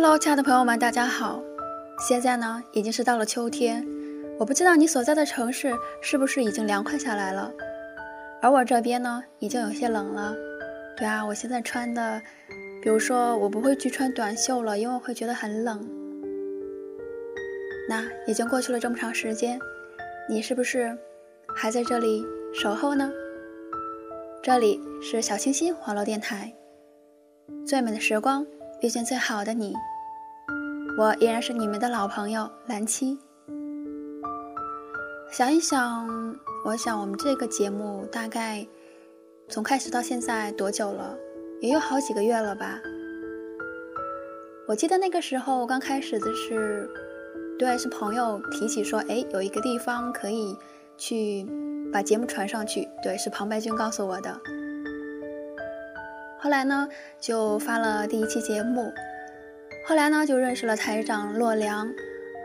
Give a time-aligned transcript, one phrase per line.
[0.00, 1.42] Hello，亲爱的朋友们，大家好！
[2.08, 3.84] 现在呢，已经是到了秋天，
[4.38, 7.52] 我不知道你所在的城市是不是已经凉快下来了，
[8.40, 10.36] 而我这边呢，已经有些冷了。
[10.96, 12.22] 对啊，我现在穿的，
[12.80, 15.84] 比如说我不会去穿短袖了，因为我会觉得很冷。
[17.88, 19.58] 那已经过去了这么长时间，
[20.28, 20.96] 你是不是
[21.56, 22.24] 还在这里
[22.54, 23.10] 守候呢？
[24.44, 26.54] 这里是小清新网络电台，
[27.66, 28.46] 最美的时光。
[28.80, 29.74] 遇见最好的你，
[30.96, 33.18] 我依然是你们的老朋友蓝七。
[35.32, 36.06] 想一想，
[36.64, 38.64] 我想我们这个节目大概
[39.48, 41.16] 从开始到现在多久了？
[41.60, 42.78] 也有好几个月了吧。
[44.68, 46.88] 我记得那个时候刚开始的是，
[47.58, 50.56] 对，是朋友提起说，哎，有一个地方可以
[50.96, 51.44] 去
[51.92, 52.88] 把节目传上去。
[53.02, 54.40] 对，是庞白君告诉我的。
[56.40, 56.88] 后来呢，
[57.20, 58.92] 就发了第一期节目。
[59.86, 61.88] 后来呢，就认识了台长洛良。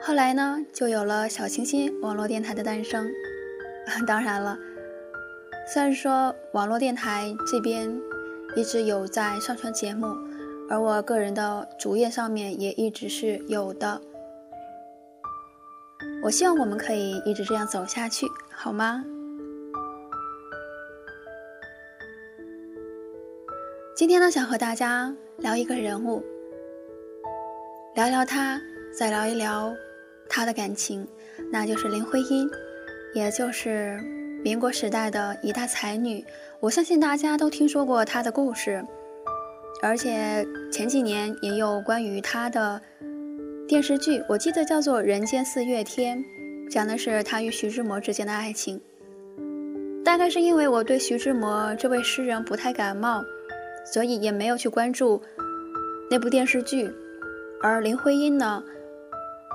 [0.02, 3.10] 后来呢，就有了小清新网络电台的诞生。
[4.08, 4.58] 当然了，
[5.72, 7.90] 虽然说网络电台这边
[8.56, 10.08] 一直有在上传节目，
[10.70, 14.02] 而我个人的主页上面也一直是有的。
[16.24, 19.04] 我希望我们可以一直这样走下去，好吗？
[24.04, 26.22] 今天呢，想和大家聊一个人物，
[27.96, 28.59] 聊聊他，
[28.94, 29.73] 再聊一聊
[30.28, 31.08] 他的感情，
[31.50, 32.46] 那就是林徽因，
[33.16, 33.98] 也就是
[34.44, 36.22] 民国时代的一大才女。
[36.59, 38.84] 我相信大家都听说过她的故事，
[39.81, 42.81] 而且前几年也有关于她的
[43.70, 46.18] 电视剧，我记得叫做《人间四月天》，
[46.70, 48.81] 讲的是她与徐志摩之间的爱情。
[50.03, 53.24] 大概是因为我对徐志摩这位诗人不太感冒。
[53.86, 55.22] 所以也没有去关注
[56.10, 56.92] 那部电视剧，
[57.62, 58.64] 而林徽因呢，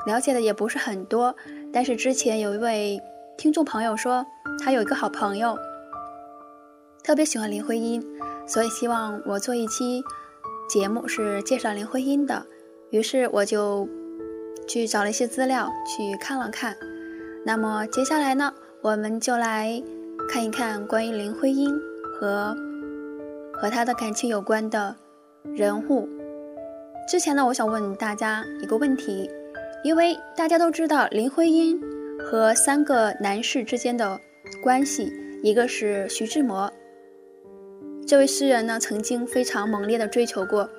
[0.07, 1.35] 了解的也不是很多。
[1.73, 3.01] 但是之前有一位
[3.37, 4.25] 听众朋友说，
[4.63, 5.59] 他有一个好朋友
[7.03, 8.05] 特别喜欢林徽因，
[8.47, 10.03] 所以希望我做一期
[10.69, 12.47] 节目是介绍林徽因的。
[12.91, 13.89] 于是我就
[14.67, 16.77] 去找了一些资料去看了看。
[17.45, 18.53] 那么接下来呢，
[18.83, 19.83] 我们就来
[20.29, 21.75] 看一看关于林徽因
[22.19, 22.57] 和。
[23.61, 24.95] 和他的感情有关的
[25.55, 26.09] 人物，
[27.09, 29.29] 之前呢，我想问大家一个问题，
[29.83, 31.81] 因为大家都知道林徽因
[32.21, 34.17] 和三个男士之间的
[34.63, 36.73] 关系，一个是徐志摩，
[38.07, 40.71] 这位诗人呢曾经非常猛烈的追求过，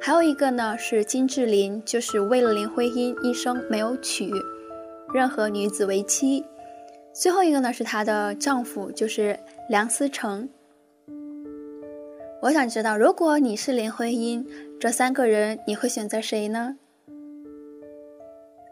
[0.00, 4.30] 还有一个呢是金智霖，就是为了林徽因一生没有娶
[5.12, 6.44] 任何女子为妻，
[7.12, 9.36] 最后一个呢是她的丈夫，就是
[9.68, 10.48] 梁思成。
[12.42, 14.44] 我想知道，如果你是林徽因，
[14.80, 16.76] 这三个人你会选择谁呢？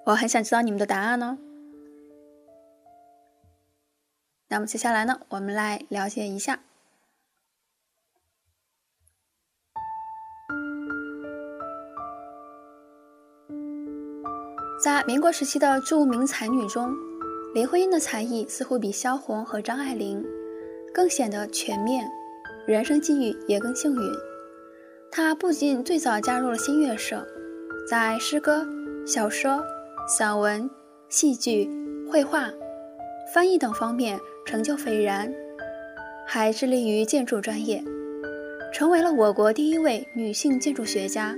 [0.06, 1.38] 我很想知道你们的答案呢。
[4.48, 6.58] 那么接下来呢，我们来了解一下，
[14.82, 16.92] 在民国时期的著名才女中，
[17.54, 20.26] 林徽因的才艺似乎比萧红和张爱玲
[20.92, 22.10] 更显得全面。
[22.70, 24.12] 人生际遇也更幸运。
[25.10, 27.26] 他不仅最早加入了新月社，
[27.84, 28.64] 在诗歌、
[29.04, 29.60] 小说、
[30.06, 30.70] 散文、
[31.08, 31.68] 戏剧、
[32.08, 32.48] 绘画、
[33.34, 34.16] 翻译等方面
[34.46, 35.34] 成就斐然，
[36.24, 37.82] 还致力于建筑专业，
[38.72, 41.34] 成为了我国第一位女性建筑学家，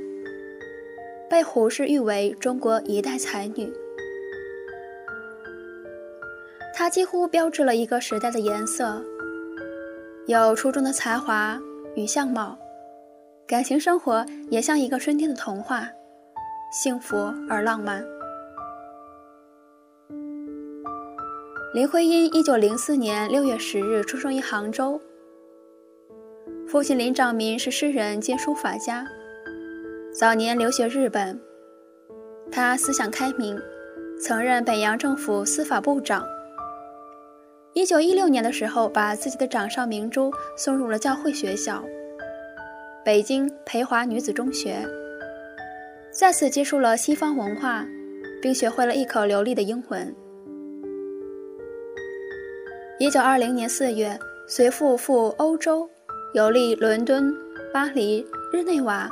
[1.30, 3.72] 被胡适誉为中国一代才女。
[6.74, 9.02] 她几乎标志了一个时代的颜色。
[10.26, 11.58] 有出众的才华
[11.96, 12.56] 与相貌，
[13.44, 15.88] 感情生活也像一个春天的童话，
[16.70, 17.16] 幸福
[17.50, 18.04] 而浪漫。
[21.74, 25.00] 林徽因一九零四年六月十日出生于杭州，
[26.68, 29.04] 父亲林长民是诗人兼书法家，
[30.14, 31.40] 早年留学日本，
[32.52, 33.60] 他思想开明，
[34.20, 36.24] 曾任北洋政府司法部长。
[37.74, 41.82] 一九一六年的时候，把自己的掌上明珠送入了教会学校——
[43.02, 44.86] 北京培华女子中学，
[46.10, 47.86] 再次接触了西方文化，
[48.42, 50.14] 并学会了一口流利的英文。
[52.98, 55.88] 一九二零年四月，随父赴欧洲，
[56.34, 57.32] 游历伦敦、
[57.72, 58.22] 巴黎、
[58.52, 59.08] 日内瓦、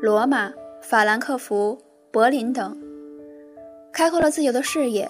[0.00, 0.50] 罗马、
[0.80, 1.78] 法兰克福、
[2.10, 2.74] 柏林等，
[3.92, 5.06] 开阔了自由的视野。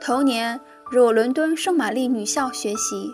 [0.00, 0.58] 同年。
[0.90, 3.12] 入伦敦圣玛丽女校学习，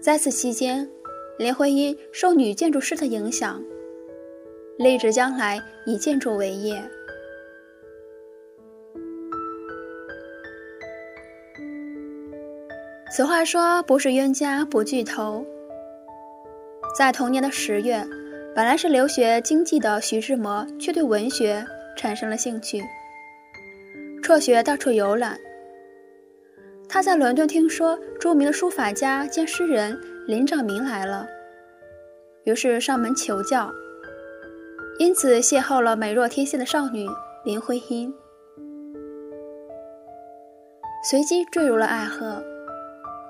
[0.00, 0.88] 在此期间，
[1.40, 3.60] 林徽因受女建筑师的影响，
[4.78, 6.80] 立志将来以建筑为业。
[13.10, 15.44] 此话说不是冤家不聚头。
[16.96, 18.06] 在同年的十月，
[18.54, 22.80] 本来是留学经济的徐志摩，却对文学产生了兴趣，
[24.22, 25.36] 辍学到处游览。
[26.92, 31.26] 他在伦敦听说著名的书法家兼诗人林兆明来了，
[32.44, 33.72] 于是上门求教，
[34.98, 37.08] 因此邂逅了美若天仙的少女
[37.46, 38.12] 林徽因，
[41.08, 42.44] 随即坠入了爱河。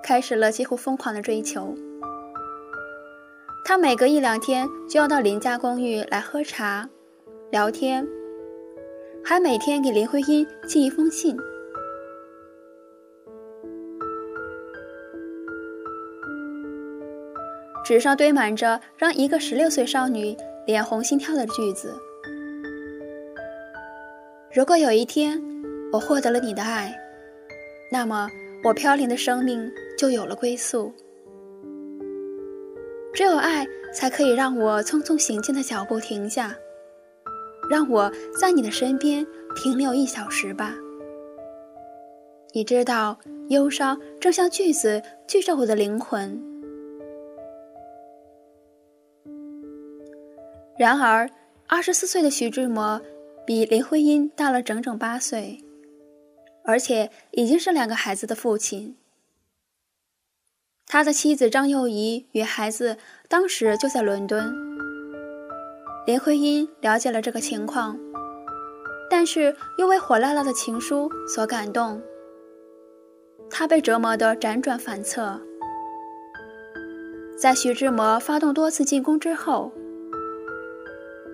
[0.02, 1.72] 开始了几乎疯狂的追求。
[3.64, 6.90] 他每隔一两天就要到林家公寓来喝茶、
[7.52, 8.04] 聊天，
[9.24, 11.36] 还每天给林徽因寄一封信。
[17.84, 20.36] 纸上堆满着让一个十六岁少女
[20.66, 21.94] 脸红心跳的句子。
[24.52, 25.40] 如果有一天
[25.92, 26.94] 我获得了你的爱，
[27.90, 28.28] 那么
[28.64, 29.70] 我飘零的生命。
[29.98, 30.92] 就有了归宿。
[33.14, 33.64] 只有爱，
[33.94, 36.56] 才可以让我匆匆行进的脚步停下，
[37.70, 39.24] 让我在你的身边
[39.54, 40.74] 停留一小时吧。
[42.52, 43.16] 你知道，
[43.50, 46.42] 忧伤正像锯子锯着我的灵魂。
[50.78, 51.28] 然而，
[51.68, 53.00] 二十四岁的徐志摩
[53.46, 55.62] 比林徽因大了整整八岁，
[56.64, 58.96] 而且已经是两个孩子的父亲。
[60.86, 62.98] 他的妻子张幼仪与孩子
[63.28, 64.52] 当时就在伦敦。
[66.06, 67.98] 林徽因了解了这个情况，
[69.08, 72.02] 但是又为火辣辣的情书所感动。
[73.48, 75.40] 她被折磨得辗转反侧。
[77.38, 79.72] 在徐志摩发动多次进攻之后，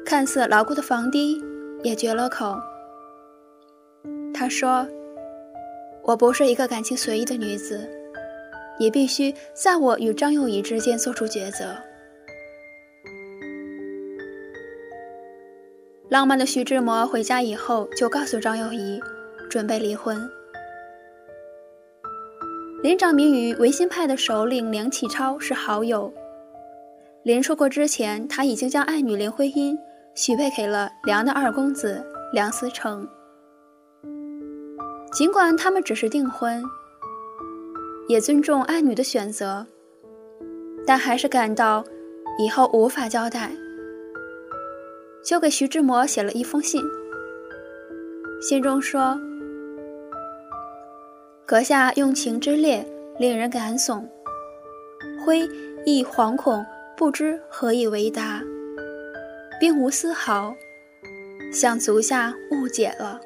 [0.08, 1.38] 看似牢固的房堤
[1.82, 2.56] 也绝了口。
[4.32, 4.88] 他说
[6.02, 7.86] ：“我不是一个感情随意的女子。”
[8.80, 11.74] 也必须在我与张幼仪之间做出抉择。
[16.08, 19.02] 浪漫的徐志摩回家以后，就告诉张幼仪，
[19.50, 20.16] 准备离婚。
[22.82, 26.10] 林长民与维新派的首领梁启超是好友。
[27.24, 29.76] 临出国之前，他已经将爱女林徽因
[30.14, 33.08] 许配给了梁的二公子梁思成。
[35.12, 36.62] 尽管他们只是订婚。
[38.08, 39.66] 也尊重爱女的选择，
[40.86, 41.84] 但还是感到
[42.38, 43.52] 以后无法交代，
[45.22, 46.82] 就给徐志摩写了一封信。
[48.40, 49.20] 信中说
[51.44, 54.02] ：“阁下用情之烈，令人感悚。
[55.22, 55.46] 徽
[55.84, 56.64] 亦惶恐，
[56.96, 58.37] 不知何以为答，
[59.60, 60.54] 并无丝毫，
[61.52, 63.20] 向足下误解了。”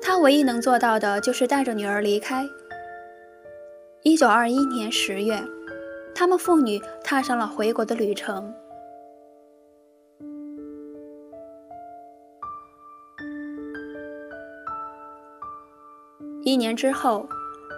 [0.00, 2.44] 他唯一能做到的就是带着女儿离开。
[4.02, 5.42] 一九二一年十月，
[6.14, 8.54] 他们父女踏上了回国的旅程。
[16.44, 17.28] 一年之后，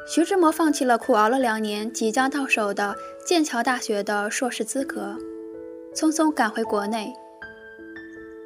[0.06, 2.94] 徐志摩放弃了苦熬了两年、即将到手的
[3.24, 5.16] 剑桥大学的硕士资格，
[5.94, 7.12] 匆匆赶回国内，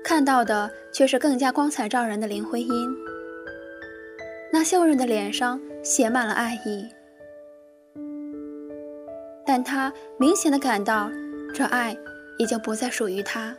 [0.03, 2.97] 看到的却是更加光彩照人的林徽因。
[4.53, 6.87] 那秀润的脸上写满了爱意，
[9.47, 11.11] 但他明显的感到，
[11.55, 11.97] 这爱
[12.39, 13.57] 已经不再属于他。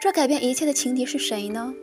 [0.00, 1.74] 这改变一切的情敌是谁呢？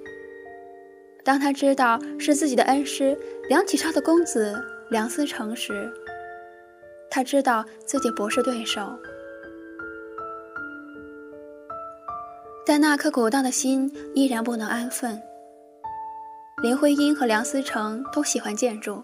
[1.23, 3.17] 当他知道是自己的恩师
[3.49, 4.55] 梁启超的公子
[4.89, 5.91] 梁思成时，
[7.09, 8.97] 他知道自己不是对手，
[12.65, 15.21] 但那颗鼓荡的心依然不能安分。
[16.61, 19.03] 林徽因和梁思成都喜欢建筑，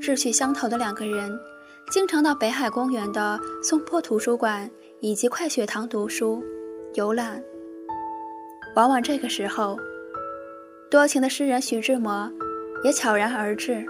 [0.00, 1.38] 志趣相投的两个人，
[1.90, 4.68] 经常到北海公园的松坡图书馆
[5.00, 6.42] 以及快雪堂读书、
[6.94, 7.42] 游览。
[8.76, 9.78] 往往这个时候，
[10.90, 12.30] 多情的诗人徐志摩
[12.82, 13.86] 也悄然而至。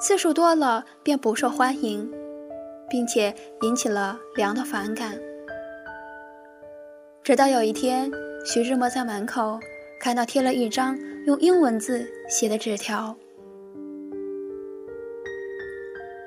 [0.00, 2.10] 次数多了，便不受欢迎，
[2.88, 5.18] 并且引起了梁的反感。
[7.22, 8.10] 直到有一天，
[8.44, 9.58] 徐志摩在门口。
[9.98, 13.16] 看到贴了一张用英文字写的纸条，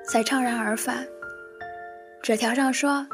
[0.08, 1.06] 才怅然而返。
[2.24, 3.06] 纸条上说：“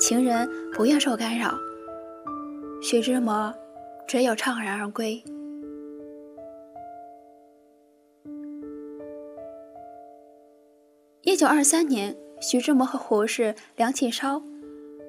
[0.00, 1.54] 情人不愿受干扰。”
[2.82, 3.54] 徐志摩
[4.08, 5.22] 只有怅然而归。
[11.24, 14.42] 一九二三年，徐志摩和胡适、梁启超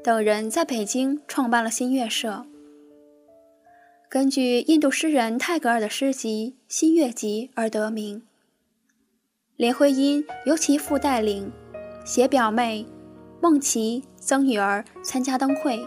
[0.02, 2.46] 等人在北京创办了新月社。
[4.10, 8.24] 根据印度诗人泰戈尔的诗集《新月集》而得名。
[9.58, 11.52] 林徽因由其父带领，
[12.06, 12.86] 携表妹
[13.42, 15.84] 孟琪、曾女儿参加灯会、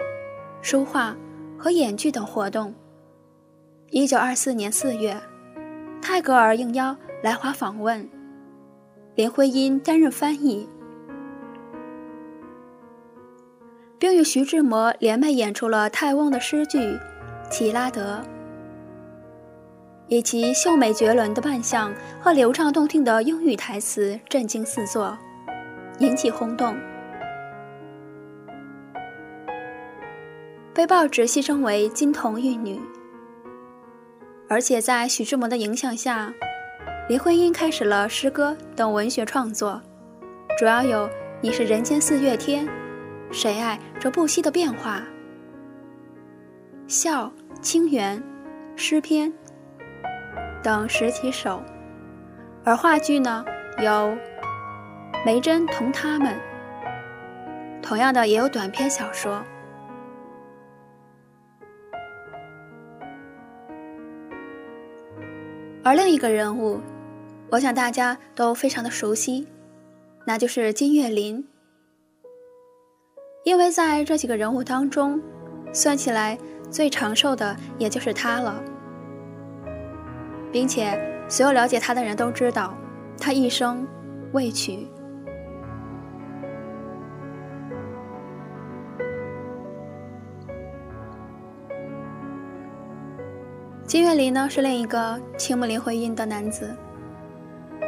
[0.61, 1.17] 书画
[1.59, 2.75] 和演剧等活动。
[3.89, 5.19] 一九二四年四月，
[6.03, 8.07] 泰戈尔应邀来华访问，
[9.19, 10.69] 林徽因担任翻译，
[13.99, 16.79] 并与徐志摩联袂演出了泰翁的诗剧
[17.51, 18.23] 《齐拉德》，
[20.07, 25.19] 以其秀美绝伦的扮相和流畅动听的英语台词震惊四座，
[25.99, 26.77] 引起轰动，
[30.73, 32.81] 被报纸戏称为“金童玉女”。
[34.49, 36.33] 而且在徐志摩的影响下，
[37.09, 39.81] 林徽因开始了诗歌等文学创作，
[40.59, 41.07] 主要有
[41.41, 42.67] 《你是人间四月天》
[43.33, 44.99] 《谁爱这不息的变化》
[46.87, 47.25] 《笑》
[47.63, 48.19] 《清源》
[48.77, 49.33] 《诗篇》
[50.63, 51.63] 等十几首，
[52.63, 53.43] 而话剧呢
[53.79, 53.91] 有
[55.25, 56.35] 《梅珍同他们》，
[57.83, 59.43] 同样的也有短篇小说。
[65.83, 66.79] 而另一个人物，
[67.51, 69.47] 我想大家都非常的熟悉，
[70.25, 71.43] 那就是金岳霖。
[73.45, 75.19] 因为在这几个人物当中，
[75.73, 76.37] 算起来
[76.71, 78.63] 最长寿的也就是他了，
[80.53, 82.75] 并且所有了解他的人都知道，
[83.19, 83.87] 他一生
[84.33, 84.87] 未娶。
[93.87, 96.77] 金岳霖呢是另一个倾慕林徽因的男子，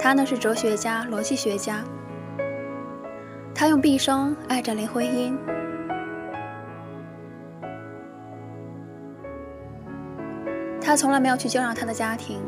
[0.02, 1.84] 他呢是哲学家、逻辑学家，
[3.54, 5.36] 他用毕生爱着林徽因，
[10.80, 12.40] 他从来没有去纠扰他的家庭，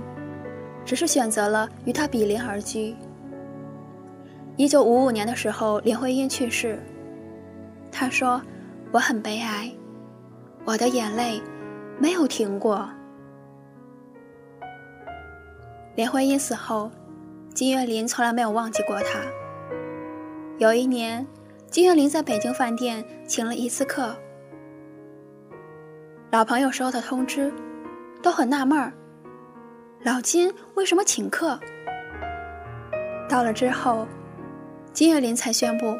[0.82, 2.96] 只是选择了与他比邻而居。
[4.56, 6.82] 一九五五年的时候，林徽因去世，
[7.90, 8.40] 他说
[8.92, 9.70] ：“我很悲哀，
[10.64, 11.38] 我的眼泪
[11.98, 12.88] 没有停过。”
[15.96, 16.90] 林徽因死后，
[17.54, 19.20] 金岳霖从来没有忘记过他。
[20.58, 21.26] 有一年，
[21.70, 24.16] 金岳霖在北京饭店请了一次客，
[26.30, 27.52] 老朋友收到通知，
[28.22, 28.92] 都很纳闷儿：
[30.02, 31.58] 老金为什么请客？
[33.28, 34.06] 到了之后，
[34.92, 35.94] 金岳霖才宣布，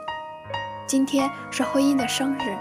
[0.87, 2.57] 今天是婚姻的生日。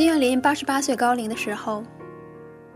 [0.00, 1.84] 金岳霖八十八岁高龄的时候，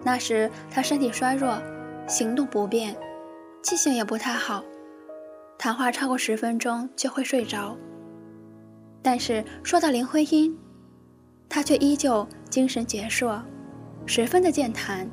[0.02, 1.58] 那时他身体衰弱，
[2.06, 2.94] 行动不便，
[3.62, 4.62] 记性也不太好，
[5.56, 7.74] 谈话超过十分钟就会睡着。
[9.00, 10.54] 但是说到林徽因，
[11.48, 13.40] 他却依旧精神矍铄，
[14.04, 15.08] 十分的健谈。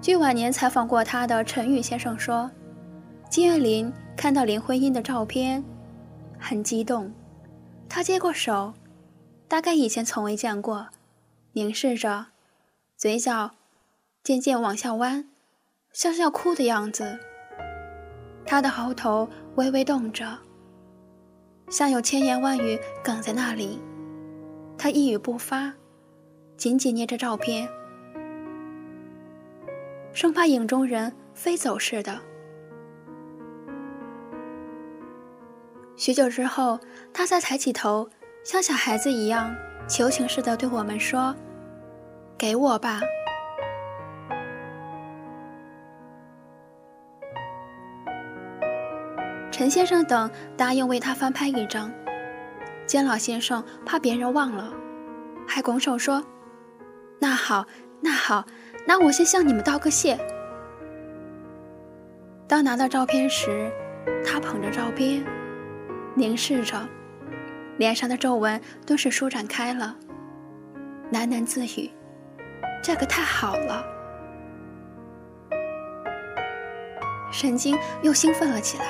[0.00, 2.48] 据晚年采访过他的陈宇先生说，
[3.28, 5.64] 金岳霖看到林徽因的照片，
[6.38, 7.12] 很激动，
[7.88, 8.72] 他接过手。
[9.46, 10.88] 大概以前从未见过，
[11.52, 12.26] 凝视着，
[12.96, 13.52] 嘴角
[14.22, 15.28] 渐渐往下弯，
[15.92, 17.18] 像是要哭的样子。
[18.46, 20.38] 他的喉头微微动着，
[21.68, 23.80] 像有千言万语哽在那里。
[24.76, 25.72] 他一语不发，
[26.56, 27.68] 紧紧捏着照片，
[30.12, 32.20] 生怕影中人飞走似的。
[35.96, 36.80] 许久之后，
[37.12, 38.08] 他才抬起头。
[38.44, 39.56] 像小孩子一样
[39.88, 41.34] 求情似的对我们说
[42.36, 43.00] ：“给我吧。”
[49.50, 51.90] 陈先生等答应为他翻拍一张，
[52.86, 54.70] 监老先生怕别人忘了，
[55.48, 56.22] 还拱手说
[57.18, 57.64] ：“那好，
[58.02, 58.44] 那好，
[58.86, 60.18] 那我先向你们道个谢。”
[62.46, 63.72] 当拿到照片时，
[64.22, 65.24] 他捧着照片，
[66.14, 66.86] 凝视着。
[67.76, 69.96] 脸上的皱纹顿时舒展开了，
[71.12, 71.90] 喃喃自语
[72.82, 73.84] ：“这个太好了。”
[77.32, 78.84] 神经又兴奋了起来。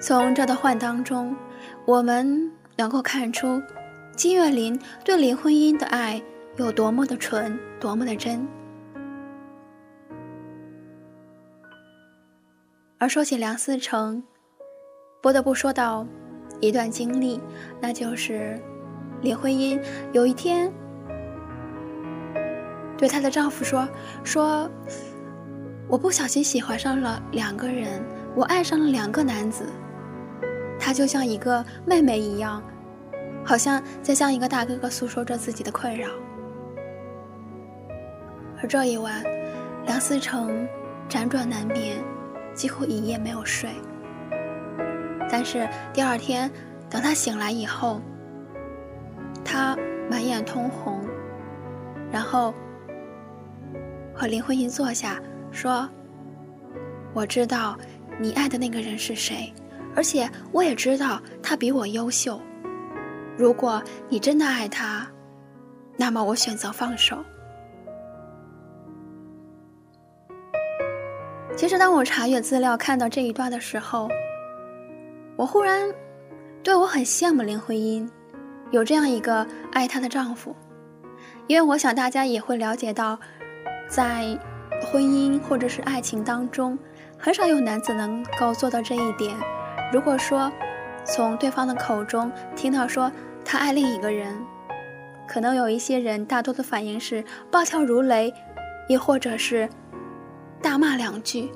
[0.00, 1.36] 从这段话当中，
[1.84, 3.62] 我们能够看出
[4.16, 6.20] 金岳霖对林徽因的爱
[6.56, 8.44] 有多么的纯，多么的真。
[12.98, 14.20] 而说起梁思成，
[15.22, 16.04] 不得不说到。
[16.60, 17.40] 一段经历，
[17.80, 18.60] 那就是
[19.20, 19.80] 林徽因
[20.12, 20.72] 有一天
[22.96, 23.88] 对她的丈夫说
[24.24, 24.68] ：“说
[25.88, 28.02] 我不小心喜欢上了两个人，
[28.34, 29.64] 我爱上了两个男子。
[30.78, 32.62] 她就像一个妹妹一样，
[33.44, 36.08] 好像在向一个大哥哥诉说着自己的困扰。”
[38.60, 39.22] 而这一晚，
[39.86, 40.66] 梁思成
[41.08, 41.96] 辗转难眠，
[42.54, 43.70] 几乎一夜没有睡。
[45.30, 46.50] 但是第二天，
[46.88, 48.00] 等他醒来以后，
[49.44, 49.76] 他
[50.10, 51.00] 满眼通红，
[52.10, 52.54] 然后
[54.14, 55.20] 和林徽因坐下
[55.50, 55.88] 说
[57.14, 57.76] ：“我知道
[58.18, 59.52] 你爱的那个人是谁，
[59.94, 62.40] 而且我也知道他比我优秀。
[63.36, 65.06] 如果你真的爱他，
[65.96, 67.22] 那么我选择放手。”
[71.56, 74.08] 其实，当我查阅资料看到这一段的时候，
[75.38, 75.88] 我忽然
[76.64, 78.10] 对我很羡慕林徽因，
[78.72, 80.52] 有这样一个爱她的丈夫。
[81.46, 83.16] 因为我想大家也会了解到，
[83.88, 84.36] 在
[84.82, 86.76] 婚姻或者是爱情当中，
[87.16, 89.36] 很少有男子能够做到这一点。
[89.92, 90.50] 如果说
[91.04, 93.10] 从对方的口中听到说
[93.44, 94.36] 他爱另一个人，
[95.28, 98.34] 可能有一些人大多的反应是暴跳如雷，
[98.88, 99.68] 亦或者是。
[100.60, 101.48] 大骂两句，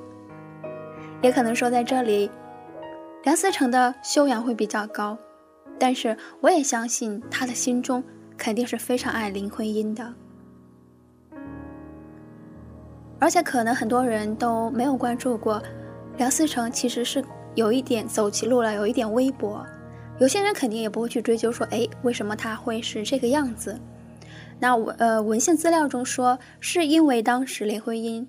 [1.21, 2.31] 也可能说在这里，
[3.25, 5.17] 梁思成的修养会比较高，
[5.79, 8.03] 但是我也相信他的心中
[8.37, 10.13] 肯定是非常爱林徽因的，
[13.21, 15.63] 而且可能很多人都没有关注过，
[16.17, 17.25] 梁思成其实是
[17.55, 19.65] 有一点走起路来有一点微薄，
[20.19, 23.79] 有些人肯定也不会去追究说，哎，为什么他会是这个样子？
[24.59, 28.29] 那文呃文献资料中说，是因为当时林徽因。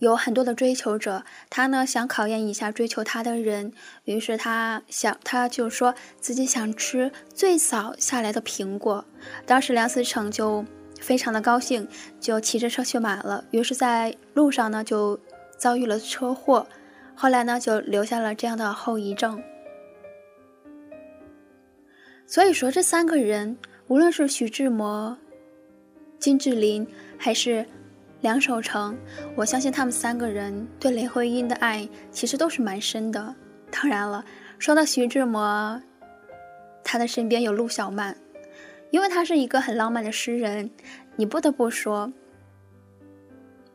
[0.00, 3.70] 有很多的追求者，他呢想考验一下追求他的人，
[4.04, 9.04] 于是他想，他就说自己想吃最早下来的苹果。
[9.44, 10.64] 当时梁思成就
[10.98, 11.86] 非常的高兴，
[12.18, 13.44] 就骑着车去买了。
[13.50, 15.20] 于是，在路上呢就
[15.58, 16.66] 遭遇了车祸，
[17.14, 19.42] 后来呢就留下了这样的后遗症。
[22.26, 23.58] 所以说，这三个人，
[23.88, 25.18] 无论是徐志摩、
[26.18, 26.86] 金志霖，
[27.18, 27.66] 还是。
[28.20, 28.96] 梁守成，
[29.34, 33.34] 我相信他们三个人对林徽因的爱其实都是蛮深的。
[33.70, 34.22] 当然了，
[34.58, 35.80] 说到徐志摩，
[36.84, 38.14] 他的身边有陆小曼，
[38.90, 40.70] 因为他是一个很浪漫的诗人。
[41.16, 42.12] 你不得不说，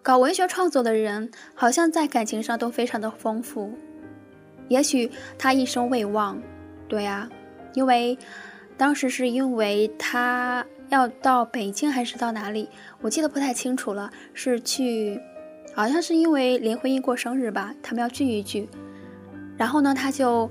[0.04, 3.74] 搞文学创作的人好像在感情上都非常的丰富。
[4.68, 6.40] 也许他一生未忘，
[6.88, 7.28] 对呀，
[7.74, 8.18] 因为
[8.78, 10.64] 当时是因为他。
[10.90, 12.70] 要到北京还是到哪里？
[13.02, 14.12] 我记得不太清楚了。
[14.34, 15.20] 是去，
[15.74, 18.70] 好像是因为林徽因过生日吧，他们要聚一聚。
[19.58, 20.50] 然后呢，他就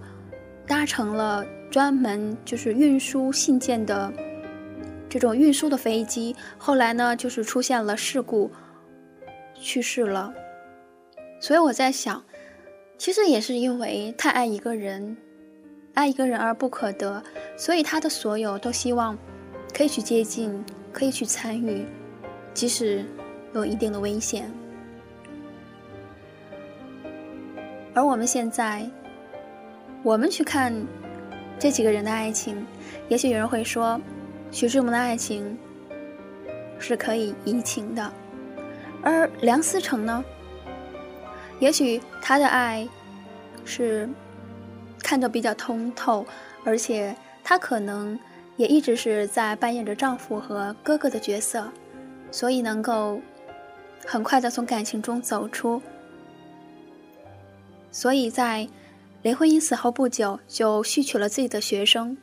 [0.66, 4.12] 搭乘了专门就是运输信件的
[5.08, 6.34] 这种运输的飞机。
[6.58, 8.50] 后来呢，就是出现了事故，
[9.54, 10.32] 去世了。
[11.38, 12.24] 所以我在想，
[12.96, 15.16] 其实也是因为太爱一个人，
[15.92, 17.22] 爱一个人而不可得，
[17.56, 19.16] 所以他的所有都希望。
[19.76, 21.84] 可以去接近，可以去参与，
[22.54, 23.04] 即使
[23.52, 24.48] 有一定的危险。
[27.92, 28.88] 而我们现在，
[30.04, 30.72] 我们去看
[31.58, 32.64] 这几个人的爱情，
[33.08, 34.00] 也许有人会说，
[34.52, 35.58] 徐志摩的爱情
[36.78, 38.12] 是可以移情的，
[39.02, 40.24] 而梁思成呢，
[41.58, 42.88] 也许他的爱
[43.64, 44.08] 是
[45.02, 46.24] 看得比较通透，
[46.64, 48.16] 而且他可能。
[48.56, 51.72] 也一直是在扮演着丈夫和哥哥的角色，
[52.30, 53.20] 所以能够
[54.06, 55.82] 很快的从感情中走出。
[57.90, 58.68] 所以在
[59.22, 62.16] 林徽因死后不久，就续娶了自己的学生。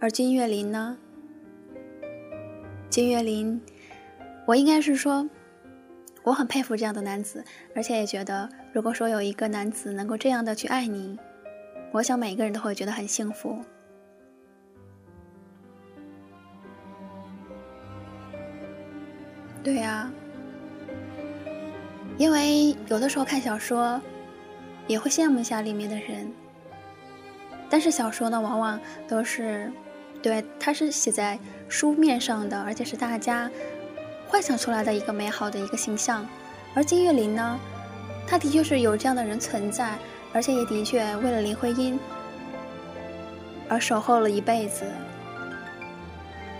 [0.00, 0.96] 而金岳霖呢？
[2.88, 3.60] 金岳霖，
[4.46, 5.28] 我应该是说，
[6.22, 7.44] 我很佩服这样的男子，
[7.74, 11.18] 而且也觉得，如果说有一个男子能够这样的去爱你。
[11.96, 13.58] 我想每个人都会觉得很幸福。
[19.64, 20.12] 对呀，
[22.18, 23.98] 因为有的时候看小说，
[24.86, 26.30] 也会羡慕一下里面的人。
[27.70, 28.78] 但是小说呢，往往
[29.08, 29.72] 都是，
[30.22, 33.50] 对，它是写在书面上的，而且是大家
[34.28, 36.26] 幻想出来的一个美好的一个形象。
[36.74, 37.58] 而金岳霖呢，
[38.26, 39.96] 他的确是有这样的人存在。
[40.32, 41.98] 而且也的确为了林徽因
[43.68, 44.84] 而守候了一辈子，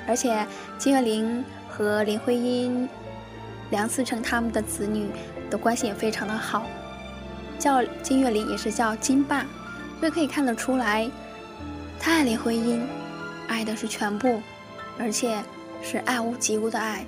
[0.09, 0.47] 而且
[0.79, 2.89] 金岳霖和林徽因、
[3.71, 5.11] 梁思成他们的子女
[5.51, 6.65] 的关系也非常的好，
[7.59, 9.45] 叫金岳霖也是叫金爸，
[10.01, 11.09] 所以可以看得出来，
[12.01, 12.87] 他爱林徽因，
[13.47, 14.41] 爱的是全部，
[14.99, 15.43] 而且
[15.83, 17.05] 是爱屋及乌的爱。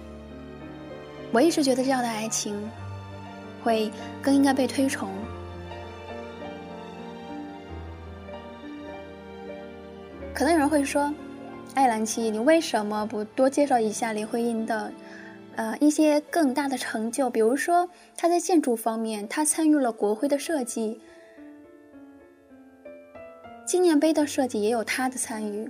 [1.33, 2.71] 我一直觉得这样的爱情，
[3.63, 3.91] 会
[4.23, 5.11] 更应该被推崇。
[10.39, 11.13] 可能有人会说
[11.75, 14.93] ：“艾兰琪，你为什么不多介绍一下林徽因的，
[15.57, 17.29] 呃，一些更大的成就？
[17.29, 21.01] 比如说，她在建筑方面，她参与了国徽的设计，
[23.67, 25.69] 纪念碑的设计也有她的参与。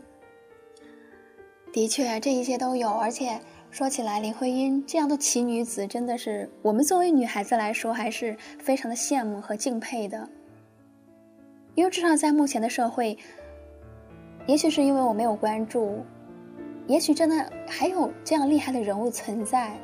[1.73, 2.91] 的确，这一切都有。
[2.91, 10.29] 而且说起来，林徽因这样的奇女子，真的是我们作为女孩子来说，还是非常的羡慕和敬佩的。
[11.75, 13.17] 因为至少在目前的社会。”
[14.49, 16.03] 也许是因为我没有关注，
[16.87, 19.79] 也许真的还有这样厉害的人物存在，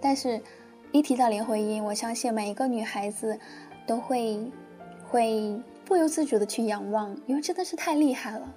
[0.00, 0.42] 但是，
[0.90, 3.38] 一提到林徽因，我相信每一个女孩子
[3.86, 4.50] 都会
[5.08, 8.54] 会不由自主的去仰望，因为真的是太厉害了。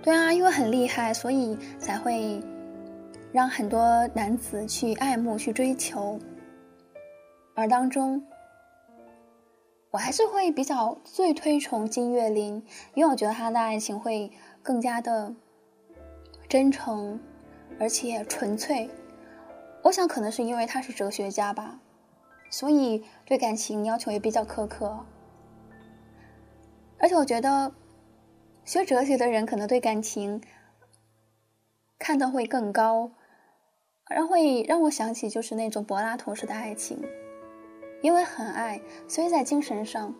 [0.00, 2.40] 对啊，因为很厉害，所以才会
[3.32, 6.20] 让很多男子去爱慕、去追求，
[7.56, 8.22] 而当中。
[9.96, 14.30] 我还是会比较最推崇金岳霖，因为我觉得他的爱情会
[14.62, 15.34] 更加的
[16.50, 17.18] 真诚，
[17.80, 18.90] 而且纯粹。
[19.84, 21.80] 我想可能是因为他是哲学家吧，
[22.50, 25.06] 所以对感情要求也比较苛刻。
[26.98, 27.72] 而且我觉得
[28.66, 30.42] 学哲学的人可能对感情
[31.98, 33.12] 看的会更高，
[34.10, 37.02] 然后会让我想起就是那种柏拉图式的爱情。
[38.06, 40.14] 因为很爱，所以在精神上，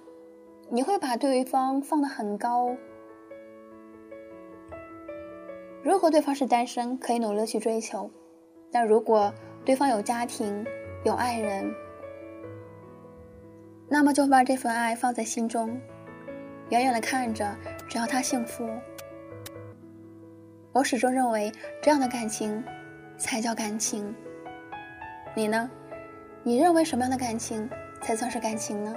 [0.68, 2.76] 你会把对方放得很高。
[5.84, 8.10] 如果对方是单身，可以努力去追求；
[8.72, 9.32] 但如果
[9.64, 10.66] 对方有家庭、
[11.04, 11.72] 有爱人，
[13.88, 15.80] 那么就把这份爱放在心中，
[16.70, 17.56] 远远的看着，
[17.88, 18.68] 只要他幸福。
[20.72, 22.64] 我始终认为，这样的感情
[23.16, 24.12] 才叫感情。
[25.36, 25.70] 你呢？
[26.46, 27.68] 你认为什么样的感情
[28.00, 28.94] 才算是感情呢？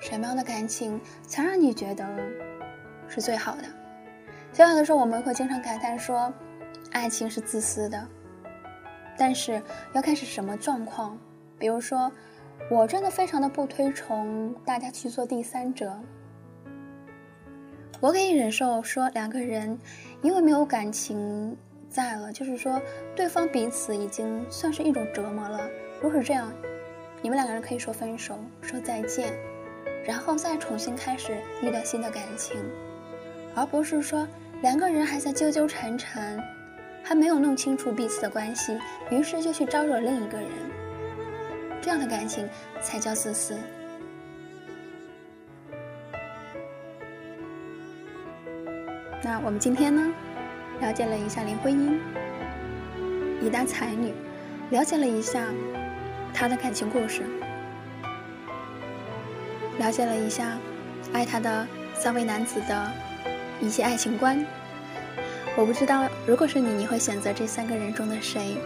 [0.00, 2.02] 什么样的感情才让你觉得
[3.06, 3.64] 是最好的？
[4.50, 6.32] 小小的时候我们会经常感叹说，
[6.90, 8.08] 爱情是自私的，
[9.14, 9.62] 但是
[9.92, 11.18] 要看是什么状况。
[11.58, 12.10] 比如说，
[12.70, 15.94] 我真的非常的不推崇大家去做第三者。
[18.00, 19.78] 我可以忍受说两个人
[20.22, 21.54] 因为没有感情。
[21.96, 22.78] 在了，就是说，
[23.14, 25.66] 对方彼此已经算是一种折磨了。
[25.98, 26.52] 如果是这样，
[27.22, 29.32] 你们两个人可以说分手，说再见，
[30.04, 32.54] 然后再重新开始一段新的感情，
[33.54, 34.28] 而不是说
[34.60, 36.38] 两个人还在纠纠缠缠，
[37.02, 38.78] 还没有弄清楚彼此的关系，
[39.10, 40.50] 于是就去招惹另一个人。
[41.80, 42.46] 这样的感情
[42.82, 43.56] 才叫自私。
[49.24, 50.12] 那我们今天呢？
[50.80, 52.00] 了解了一下林徽因，
[53.40, 54.12] 一代才女，
[54.70, 55.46] 了解了一下
[56.34, 57.22] 她的感情故事，
[59.78, 60.58] 了解了一下
[61.12, 62.92] 爱她的三位男子的
[63.60, 64.44] 一些爱情观。
[65.56, 68.58] 我不知道，如果是你，你会选择这三个人中的谁？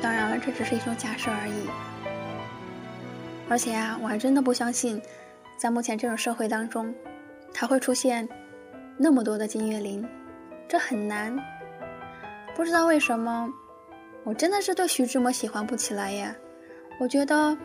[0.00, 1.68] 当然了，这只是一种假设而已。
[3.48, 5.02] 而且啊，我还真的不相信，
[5.56, 6.94] 在目前这种社会当中，
[7.52, 8.28] 他会出现。
[9.04, 10.08] 那么多的金岳霖，
[10.68, 11.36] 这很难。
[12.54, 13.52] 不知道为什么，
[14.22, 16.32] 我真的是对徐志摩喜欢不起来呀。
[17.00, 17.58] 我觉得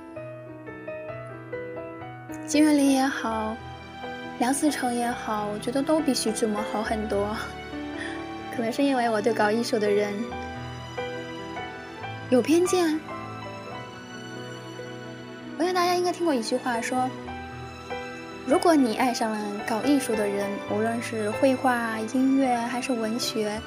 [2.47, 3.55] 金岳霖也好，
[4.39, 7.37] 梁思成也好，我觉得都比徐志摩好很多。
[8.55, 10.11] 可能是因为我对搞艺术的人
[12.31, 12.99] 有偏见。
[15.59, 17.07] 我想大家应该听过一句话说。
[18.47, 23.61] 如果你爱上了搞艺术的人，无论是绘画、音乐还是文学，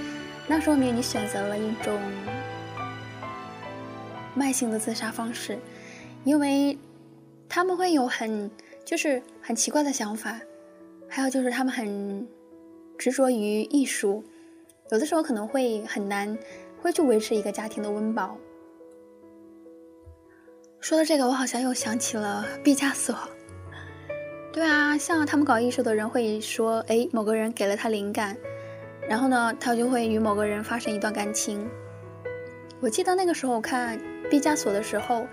[0.46, 2.00] 那说明你选择了一种
[4.34, 5.58] 慢性的自杀方式，
[6.24, 6.78] 因为
[7.46, 8.50] 他们会有很
[8.82, 10.40] 就是很奇怪的想法，
[11.06, 12.26] 还有就是他们很
[12.96, 14.24] 执着于艺术，
[14.90, 16.38] 有的时候可能会很难
[16.80, 18.34] 会去维持一个家庭的温饱。
[20.80, 23.14] 说到这个，我好像又想起了毕加索。
[24.52, 28.36] 对啊，像他们搞艺术的人会说，哎，某个人给了他灵感，
[29.08, 31.70] 然后呢，他就会与某个人发生一段感情。
[32.80, 33.96] 我记得那个时候看
[34.28, 35.24] 毕加索的时候，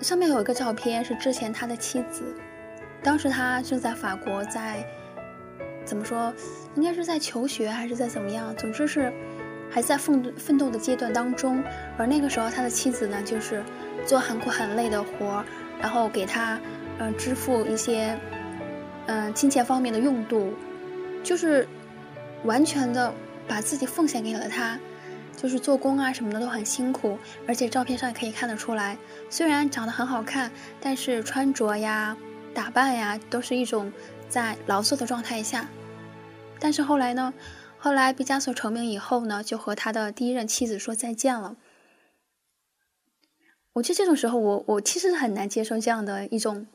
[0.00, 2.34] 上面有一个照片是之前他的妻子，
[3.02, 4.82] 当时他正在法国，在
[5.84, 6.32] 怎么说，
[6.74, 9.12] 应该是在求学还是在怎么样，总之是
[9.70, 11.62] 还在奋奋斗的阶段当中。
[11.98, 13.62] 而那个时候他的妻子呢，就是
[14.06, 15.44] 做很苦很累的活。
[15.80, 16.60] 然后给他
[17.02, 18.16] 嗯支付一些
[19.06, 20.52] 嗯金钱方面的用度，
[21.24, 21.66] 就是
[22.44, 23.12] 完全的
[23.48, 24.78] 把自己奉献给了他。
[25.34, 28.96] 就是做工啊什么的都很辛苦，而且照片上也可以看得出来，
[29.30, 32.16] 虽然长得很好看，但是穿着呀、
[32.54, 33.90] 打扮呀都是一种
[34.28, 35.68] 在劳作的状态下。
[36.60, 37.32] 但是后来呢，
[37.78, 41.56] 后来毕加索成名以后呢，就和他的第一任妻子说再见了。
[43.72, 46.66] 我觉得这种时候，我我其实很难接受这样的一种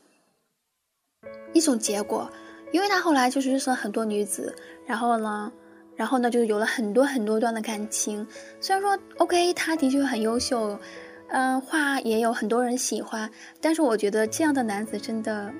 [1.52, 2.30] 一种结果，
[2.72, 4.54] 因为他后来就是认识了很多女子，
[4.86, 5.52] 然后呢。
[5.96, 8.24] 然后呢，就有了很多很多段的感情。
[8.60, 10.78] 虽然说，OK，他的确很优秀，
[11.26, 13.28] 嗯，画也有很多人喜欢，
[13.60, 15.52] 但是我觉得这样的男子真的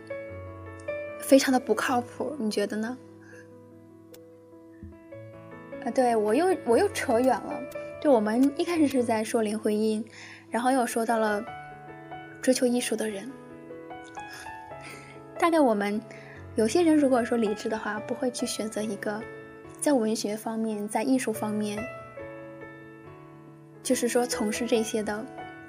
[1.18, 2.36] 非常的不靠谱。
[2.38, 2.96] 你觉得呢？
[5.84, 7.52] 啊，对我又我又扯远了。
[8.00, 10.04] 就我们一开始是在说林徽因，
[10.50, 11.44] 然后又说到了
[12.40, 13.28] 追求艺术的人。
[15.38, 16.00] 大概我们
[16.56, 19.22] 有些人如果说理智的话，不会去选择一个。
[19.80, 21.78] 在文学方面，在艺术方面，
[23.80, 25.24] 就是说从事这些的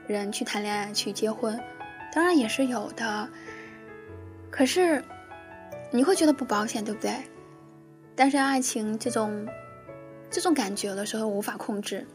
[0.08, 1.58] 人去谈恋爱、去结婚，
[2.12, 3.30] 当然也是有的。
[4.50, 5.04] 可是
[5.92, 7.14] 你会觉得不保险，对不对？
[8.16, 9.48] 但是爱情这种
[10.32, 12.06] 这种感觉，有的时候无法控制，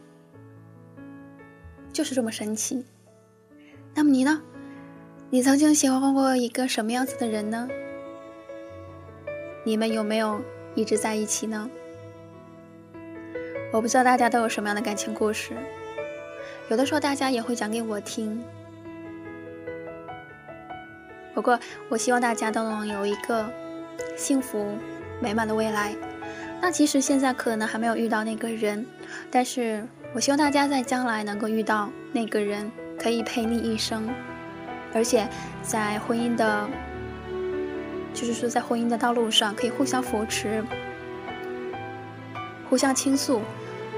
[1.93, 2.85] 就是这么神奇。
[3.93, 4.41] 那么你呢？
[5.31, 7.67] 你曾经喜欢过一个什么样子的人呢？
[9.63, 10.39] 你们有没有
[10.75, 11.67] 一直在一起呢？
[13.73, 15.53] 我不知道大家都有什么样的感情故事，
[16.69, 18.39] 有的时候大家也会讲给我听。
[21.33, 21.59] 不过，
[21.89, 23.49] 我希望大家都能有一个
[24.15, 24.77] 幸福
[25.19, 25.95] 美满的未来。
[26.61, 28.85] 那其实现在可能还没有遇到那个人，
[29.31, 29.83] 但是
[30.13, 34.07] 我希望大家在将来能够遇到那个人，可以陪你一生，
[34.95, 35.29] 而且
[35.61, 36.67] 在婚姻的，
[38.15, 40.63] 就是说在婚姻的道路上可以互相扶持，
[42.67, 43.39] 互相倾诉。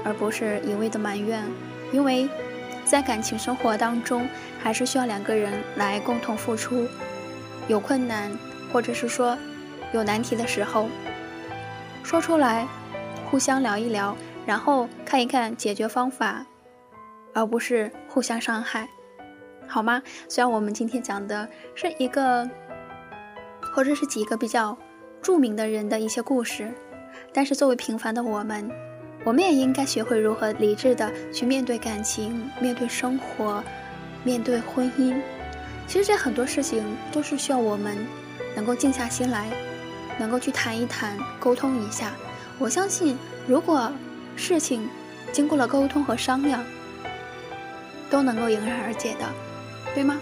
[0.04, 1.42] 而不是一味的埋怨，
[1.92, 2.28] 因为
[2.84, 4.28] 在感情生活当中，
[4.62, 6.86] 还是需要两个人来共同付出。
[7.66, 8.30] 有困难，
[8.72, 9.36] 或者是说
[9.92, 10.88] 有难题的时候，
[12.04, 12.66] 说出来，
[13.28, 16.46] 互相聊一聊，然后看一看解决方法，
[17.34, 18.88] 而不是互相伤害，
[19.68, 20.02] 好吗？
[20.28, 22.48] 虽然我们今天讲的是一个，
[23.74, 24.76] 或者是几个比较
[25.20, 26.72] 著名的人的一些故事，
[27.32, 28.70] 但是作为平凡的我们。
[29.24, 33.62] 我们也应该学会如何理智的去面对感情，面对生活，
[34.24, 35.20] 面对婚姻。
[35.86, 37.98] 其实这很多事情都是需要我们
[38.54, 39.48] 能够静下心来，
[40.18, 42.12] 能够去谈一谈，沟通一下。
[42.58, 43.92] 我相信，如果
[44.36, 44.88] 事情
[45.32, 46.64] 经过了沟通和商量，
[48.08, 49.26] 都能够迎刃而解的，
[49.98, 50.16] 对吗？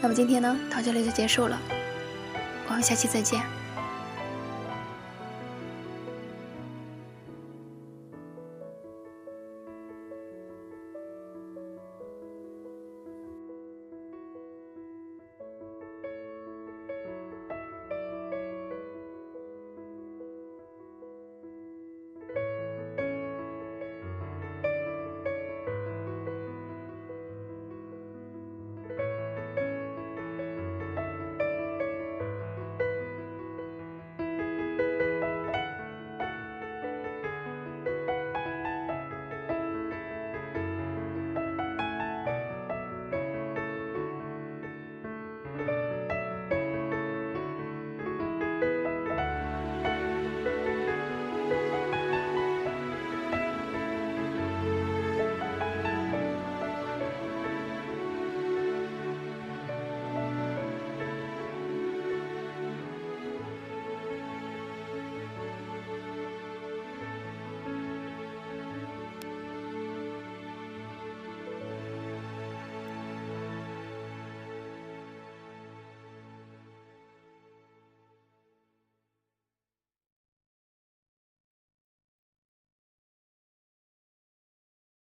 [0.00, 1.60] 那么今天呢，到这里就结束了，
[2.66, 3.42] 我们下期再见。